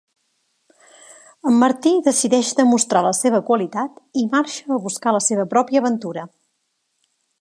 [1.49, 6.25] El Martí decideix demostrar la seva qualitat i marxa a buscar la seva pròpia aventura.